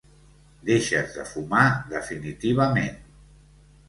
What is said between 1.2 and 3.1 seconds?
fumar definitivament.